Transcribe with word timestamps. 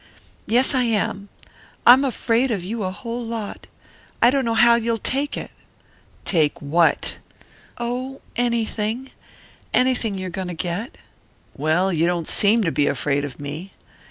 "Yes, 0.47 0.73
I 0.73 0.81
am. 0.85 1.29
I'm 1.85 2.03
afraid 2.03 2.49
of 2.49 2.63
you 2.63 2.81
a 2.81 2.89
whole 2.89 3.23
lot. 3.23 3.67
I 4.19 4.31
don't 4.31 4.45
know 4.45 4.55
how 4.55 4.73
you'll 4.73 4.97
take 4.97 5.37
it." 5.37 5.51
"Take 6.25 6.59
what?" 6.59 7.19
"Oh, 7.77 8.21
anything 8.35 9.11
anything 9.75 10.17
you're 10.17 10.31
going 10.31 10.47
to 10.47 10.55
get." 10.55 10.97
"Well, 11.55 11.93
you 11.93 12.07
don't 12.07 12.27
seem 12.27 12.63
to 12.63 12.71
be 12.71 12.87
afraid 12.87 13.23
of 13.23 13.39
me." 13.39 13.73